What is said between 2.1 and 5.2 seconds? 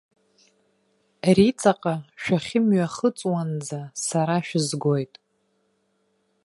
шәахьымҩахыҵуанӡа сара шәызгоит.